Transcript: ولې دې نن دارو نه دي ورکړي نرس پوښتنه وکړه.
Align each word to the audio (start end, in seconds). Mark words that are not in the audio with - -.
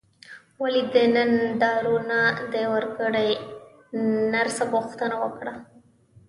ولې 0.61 0.81
دې 0.93 1.03
نن 1.15 1.31
دارو 1.61 1.95
نه 2.09 2.21
دي 2.53 2.63
ورکړي 2.75 3.29
نرس 4.31 4.57
پوښتنه 4.73 5.15
وکړه. 5.23 5.53